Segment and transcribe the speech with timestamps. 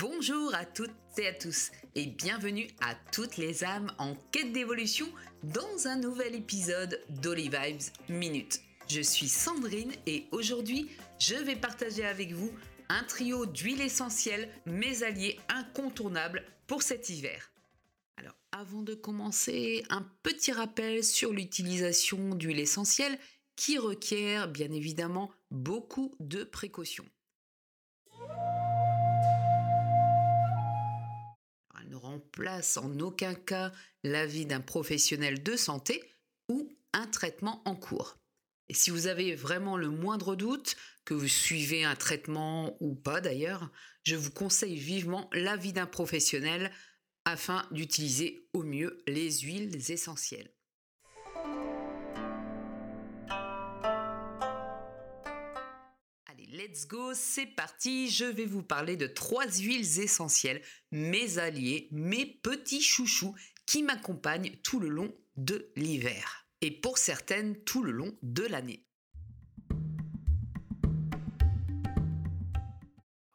[0.00, 5.08] Bonjour à toutes et à tous et bienvenue à toutes les âmes en quête d'évolution
[5.42, 7.58] dans un nouvel épisode d'Olive
[8.08, 8.60] Minute.
[8.88, 10.88] Je suis Sandrine et aujourd'hui
[11.18, 12.52] je vais partager avec vous
[12.88, 17.50] un trio d'huiles essentielles, mes alliés incontournables pour cet hiver.
[18.18, 23.18] Alors avant de commencer, un petit rappel sur l'utilisation d'huiles essentielles
[23.56, 27.08] qui requiert bien évidemment beaucoup de précautions.
[32.38, 33.72] Remplace en aucun cas
[34.04, 36.02] l'avis d'un professionnel de santé
[36.48, 38.18] ou un traitement en cours.
[38.68, 43.20] Et si vous avez vraiment le moindre doute, que vous suivez un traitement ou pas
[43.20, 43.70] d'ailleurs,
[44.04, 46.70] je vous conseille vivement l'avis d'un professionnel
[47.24, 50.52] afin d'utiliser au mieux les huiles essentielles.
[56.68, 58.10] Let's go, c'est parti.
[58.10, 63.34] Je vais vous parler de trois huiles essentielles, mes alliés, mes petits chouchous
[63.66, 66.46] qui m'accompagnent tout le long de l'hiver.
[66.60, 68.84] Et pour certaines, tout le long de l'année.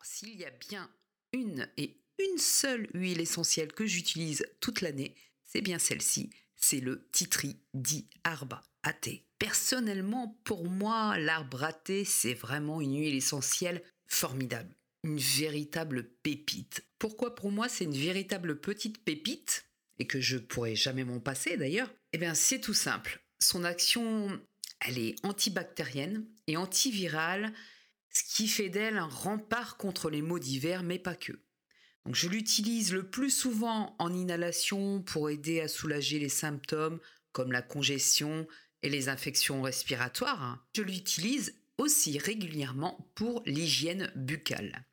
[0.03, 0.89] S'il y a bien
[1.31, 6.29] une et une seule huile essentielle que j'utilise toute l'année, c'est bien celle-ci.
[6.55, 9.23] C'est le titri dit arba thé.
[9.39, 14.75] Personnellement, pour moi, l'arbre à thé, c'est vraiment une huile essentielle formidable.
[15.03, 16.85] Une véritable pépite.
[16.99, 19.65] Pourquoi pour moi c'est une véritable petite pépite
[19.99, 21.93] et que je pourrais jamais m'en passer d'ailleurs?
[22.13, 23.21] Eh bien c'est tout simple.
[23.39, 24.39] Son action,
[24.79, 27.53] elle est antibactérienne et antivirale,
[28.09, 31.33] ce qui fait d'elle un rempart contre les maux d'hiver, mais pas que.
[32.05, 36.99] Donc je l'utilise le plus souvent en inhalation pour aider à soulager les symptômes
[37.33, 38.47] comme la congestion,
[38.89, 44.85] les infections respiratoires, je l'utilise aussi régulièrement pour l'hygiène buccale.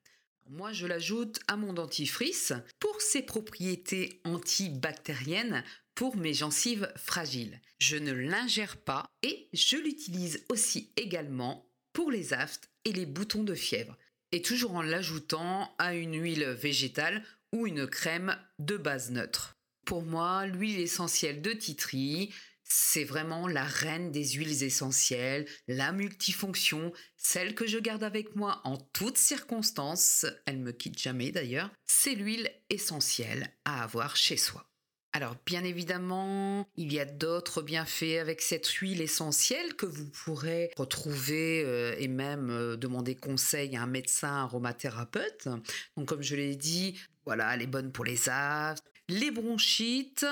[0.48, 5.62] Moi, je l'ajoute à mon dentifrice pour ses propriétés antibactériennes
[5.94, 7.60] pour mes gencives fragiles.
[7.78, 13.44] Je ne l'ingère pas et je l'utilise aussi également pour les aftes et les boutons
[13.44, 13.96] de fièvre.
[14.32, 19.56] Et toujours en l'ajoutant à une huile végétale ou une crème de base neutre.
[19.84, 22.32] Pour moi, l'huile essentielle de titri,
[22.72, 28.60] c'est vraiment la reine des huiles essentielles, la multifonction, celle que je garde avec moi
[28.64, 34.70] en toutes circonstances, elle me quitte jamais d'ailleurs, c'est l'huile essentielle à avoir chez soi.
[35.12, 40.70] Alors bien évidemment, il y a d'autres bienfaits avec cette huile essentielle que vous pourrez
[40.76, 45.48] retrouver euh, et même euh, demander conseil à un médecin aromathérapeute.
[45.96, 50.26] Donc comme je l'ai dit, voilà, elle est bonne pour les aftes, les bronchites,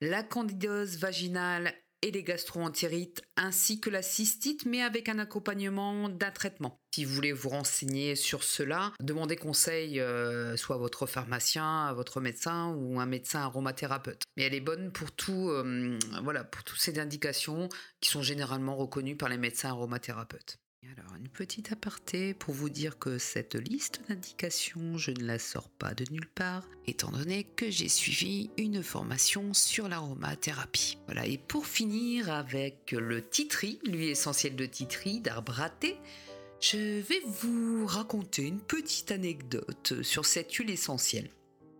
[0.00, 1.72] la candidose vaginale
[2.02, 6.78] et les gastroentérites ainsi que la cystite, mais avec un accompagnement d'un traitement.
[6.94, 11.92] Si vous voulez vous renseigner sur cela, demandez conseil euh, soit à votre pharmacien, à
[11.94, 14.22] votre médecin ou un médecin aromathérapeute.
[14.36, 17.68] Mais elle est bonne pour tout, euh, voilà, pour toutes ces indications
[18.00, 20.58] qui sont généralement reconnues par les médecins aromathérapeutes.
[20.96, 25.68] Alors, une petite aparté pour vous dire que cette liste d'indications, je ne la sors
[25.68, 30.96] pas de nulle part, étant donné que j'ai suivi une formation sur l'aromathérapie.
[31.06, 35.98] Voilà, et pour finir avec le titri, l'huile essentielle de titri d'arbre thé,
[36.60, 41.28] je vais vous raconter une petite anecdote sur cette huile essentielle.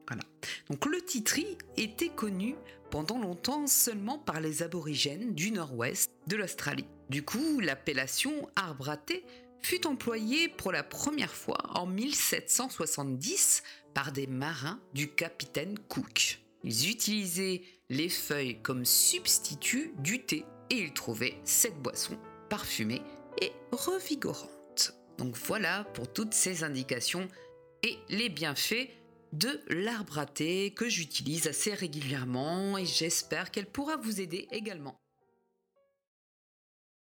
[0.07, 0.25] Voilà.
[0.69, 2.57] Donc le titri était connu
[2.91, 6.87] pendant longtemps seulement par les aborigènes du nord-ouest de l'Australie.
[7.11, 9.25] Du coup, l'appellation arbre à thé
[9.61, 13.63] fut employée pour la première fois en 1770
[13.95, 16.41] par des marins du capitaine Cook.
[16.65, 23.03] Ils utilisaient les feuilles comme substitut du thé et ils trouvaient cette boisson parfumée
[23.41, 24.95] et revigorante.
[25.17, 27.29] Donc voilà pour toutes ces indications
[27.83, 28.89] et les bienfaits
[29.33, 35.01] de l'arbre à thé que j'utilise assez régulièrement et j'espère qu'elle pourra vous aider également.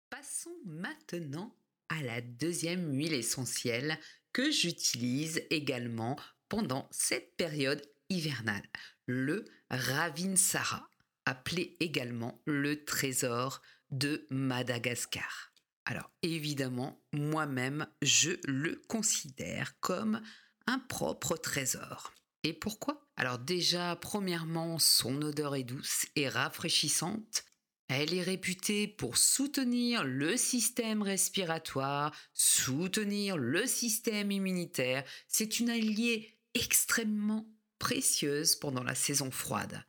[0.10, 1.56] Passons maintenant
[1.90, 3.98] à la deuxième huile essentielle
[4.34, 6.18] que j'utilise également
[6.48, 8.68] pendant cette période hivernale,
[9.06, 10.90] le Ravinsara,
[11.26, 15.52] appelé également le trésor de Madagascar.
[15.86, 20.22] Alors évidemment, moi-même, je le considère comme
[20.68, 22.14] un propre trésor.
[22.44, 23.06] Et pourquoi?
[23.16, 27.44] Alors déjà, premièrement, son odeur est douce et rafraîchissante.
[27.88, 35.04] Elle est réputée pour soutenir le système respiratoire, soutenir le système immunitaire.
[35.28, 37.46] C'est une alliée extrêmement
[37.80, 39.84] précieuse pendant la saison froide.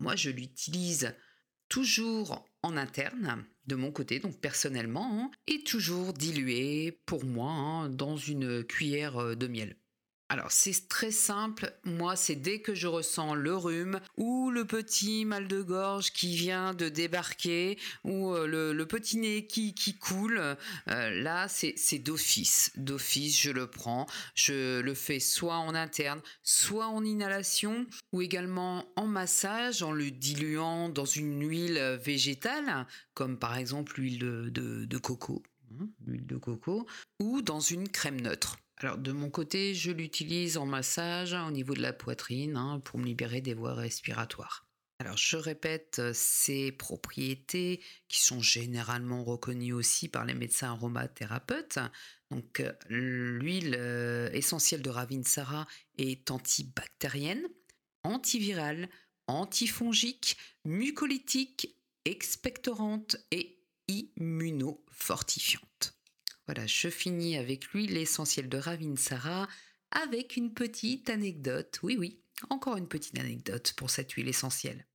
[0.00, 1.14] Moi, je l'utilise
[1.68, 7.88] toujours en interne, de mon côté, donc personnellement, hein, et toujours diluée pour moi hein,
[7.88, 9.76] dans une cuillère de miel.
[10.34, 15.24] Alors c'est très simple, moi c'est dès que je ressens le rhume ou le petit
[15.24, 20.40] mal de gorge qui vient de débarquer ou euh, le, petit nez qui, qui coule,
[20.88, 26.88] euh, là c'est d'office, d'office je le prends, je le fais soit en interne, soit
[26.88, 33.56] en inhalation ou également en massage en le diluant dans une huile végétale comme par
[33.56, 34.18] exemple l'huile
[34.50, 35.44] de, coco,
[35.80, 36.88] hein, l'huile de coco
[37.20, 38.56] ou dans une crème neutre.
[38.76, 42.98] Alors de mon côté, je l'utilise en massage au niveau de la poitrine hein, pour
[42.98, 44.66] me libérer des voies respiratoires.
[45.00, 51.78] Alors je répète ces propriétés qui sont généralement reconnues aussi par les médecins aromathérapeutes.
[52.30, 55.66] Donc l'huile euh, essentielle de Ravinsara
[55.98, 57.46] est antibactérienne,
[58.02, 58.88] antivirale,
[59.26, 65.94] antifongique, mucolytique, expectorante et immunofortifiante.
[66.46, 69.48] Voilà, je finis avec l'huile essentielle de Ravinsara
[69.90, 71.78] avec une petite anecdote.
[71.82, 72.20] Oui, oui,
[72.50, 74.86] encore une petite anecdote pour cette huile essentielle.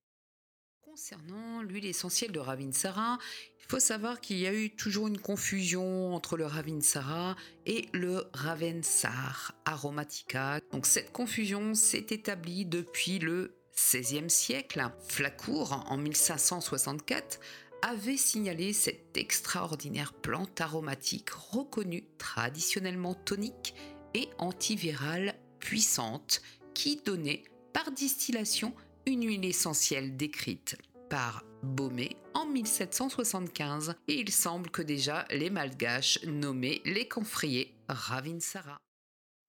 [0.82, 3.18] Concernant l'huile essentielle de Ravinsara,
[3.60, 7.36] il faut savoir qu'il y a eu toujours une confusion entre le Ravinsara
[7.66, 10.60] et le Ravensar aromatica.
[10.72, 14.84] Donc cette confusion s'est établie depuis le XVIe siècle.
[15.08, 17.40] Flacourt, en 1564,
[17.82, 23.76] avait signalé cette extraordinaire plante aromatique reconnue traditionnellement tonique
[24.14, 26.42] et antivirale puissante
[26.74, 27.44] qui donnait
[27.74, 28.74] par distillation
[29.06, 30.78] une huile essentielle décrite
[31.10, 38.78] par Baumé en 1775 et il semble que déjà les malgaches nommaient les camphriers Ravinsara.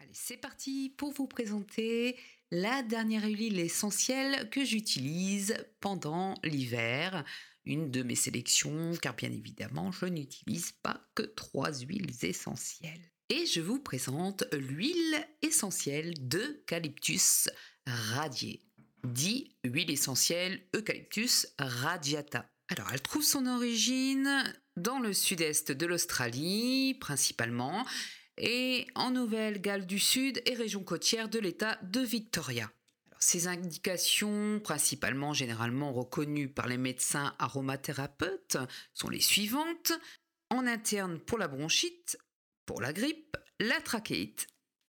[0.01, 2.17] Allez, c'est parti pour vous présenter
[2.51, 7.25] la dernière huile essentielle que j'utilise pendant l'hiver
[7.65, 13.13] une de mes sélections, car bien évidemment, je n'utilise pas que trois huiles essentielles.
[13.29, 17.49] Et je vous présente l'huile essentielle d'eucalyptus
[17.87, 18.63] radié,
[19.05, 22.47] dit huile essentielle Eucalyptus radiata.
[22.69, 24.43] Alors, elle trouve son origine
[24.77, 27.85] dans le sud-est de l'Australie, principalement,
[28.37, 32.71] et en Nouvelle-Galles du Sud et région côtière de l'État de Victoria.
[33.23, 38.57] Ces indications, principalement généralement reconnues par les médecins aromathérapeutes,
[38.95, 39.93] sont les suivantes.
[40.49, 42.19] En interne pour la bronchite,
[42.67, 44.49] pour la grippe, la trachéite,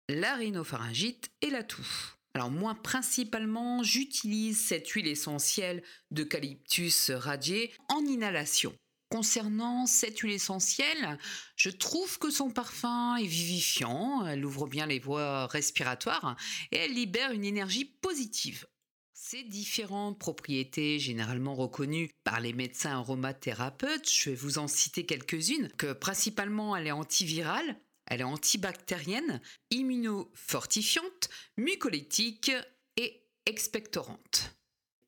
[0.10, 1.88] la rhinopharyngite et la toux.
[2.34, 8.74] Alors moi principalement j'utilise cette huile essentielle d'eucalyptus radié en inhalation.
[9.12, 11.20] Concernant cette huile essentielle,
[11.58, 16.38] je trouve que son parfum est vivifiant, elle ouvre bien les voies respiratoires
[16.72, 18.68] et elle libère une énergie positive.
[19.14, 25.70] Ces différentes propriétés généralement reconnues par les médecins aromathérapeutes, je vais vous en citer quelques-unes,
[25.78, 29.42] que principalement elle est antivirale, elle est antibactérienne,
[29.72, 32.54] immunofortifiante, mucolytique
[32.96, 34.61] et expectorante.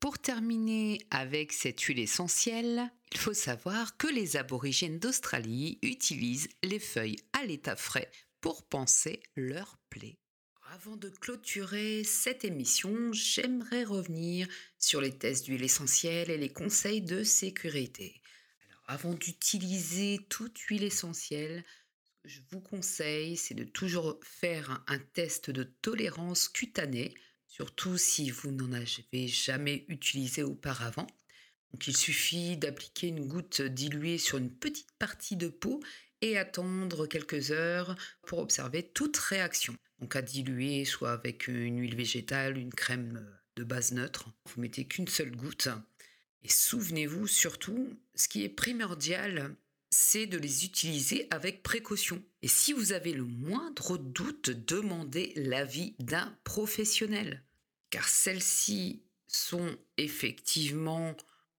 [0.03, 6.79] Pour terminer avec cette huile essentielle, il faut savoir que les aborigènes d'Australie utilisent les
[6.79, 8.11] feuilles à l'état frais
[8.41, 10.17] pour panser leurs plaies.
[10.73, 17.01] Avant de clôturer cette émission, j'aimerais revenir sur les tests d'huile essentielle et les conseils
[17.01, 18.21] de sécurité.
[18.87, 21.63] Avant d'utiliser toute huile essentielle,
[22.25, 27.13] je vous conseille, c'est de toujours faire un test de tolérance cutanée
[27.53, 31.05] surtout si vous n'en avez jamais utilisé auparavant.
[31.85, 35.79] Il suffit d'appliquer une goutte diluée sur une petite partie de peau
[36.21, 37.95] et attendre quelques heures
[38.25, 39.75] pour observer toute réaction.
[39.99, 43.23] Donc à diluer soit avec une huile végétale, une crème
[43.55, 44.29] de base neutre.
[44.45, 45.69] Vous mettez qu'une seule goutte.
[46.41, 49.55] Et souvenez-vous surtout, ce qui est primordial,
[49.93, 52.21] c'est de les utiliser avec précaution.
[52.41, 57.43] Et si vous avez le moindre doute, demandez l'avis d'un professionnel.
[57.91, 61.15] Car celles-ci sont effectivement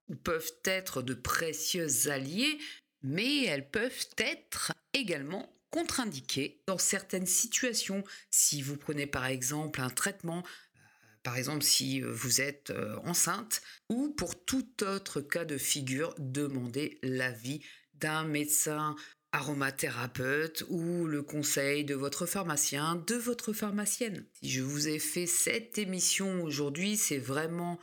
[0.08, 2.58] ou peuvent être de précieux alliés,
[3.02, 8.02] mais elles peuvent être également contre-indiquées dans certaines situations.
[8.30, 10.80] Si vous prenez par exemple un traitement euh,
[11.22, 16.98] par exemple si vous êtes euh, enceinte, ou pour tout autre cas de figure, demandez
[17.02, 17.62] l'avis
[18.00, 18.96] d'un médecin
[19.32, 24.24] aromathérapeute ou le conseil de votre pharmacien, de votre pharmacienne.
[24.40, 27.80] Si je vous ai fait cette émission aujourd'hui, c'est vraiment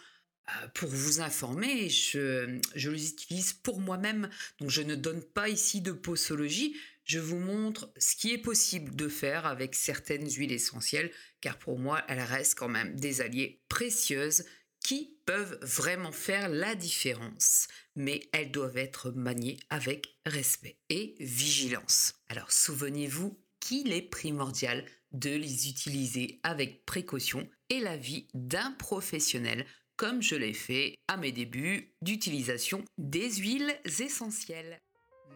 [0.47, 5.49] euh, pour vous informer, je, je les utilise pour moi-même, donc je ne donne pas
[5.49, 10.53] ici de posologie, je vous montre ce qui est possible de faire avec certaines huiles
[10.53, 14.45] essentielles, car pour moi, elles restent quand même des alliés précieuses
[14.79, 22.15] qui peuvent vraiment faire la différence, mais elles doivent être maniées avec respect et vigilance.
[22.29, 29.65] Alors souvenez-vous qu'il est primordial de les utiliser avec précaution et l'avis d'un professionnel
[29.97, 34.79] comme je l'ai fait à mes débuts d'utilisation des huiles essentielles.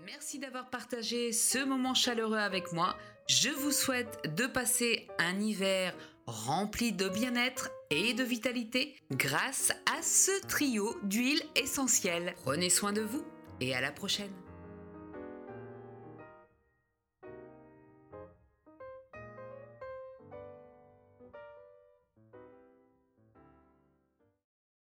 [0.06, 2.98] Merci d'avoir partagé ce moment chaleureux avec moi.
[3.28, 5.96] Je vous souhaite de passer un hiver
[6.28, 12.34] rempli de bien-être et de vitalité grâce à ce trio d'huiles essentielles.
[12.44, 13.26] Prenez soin de vous
[13.62, 14.34] et à la prochaine.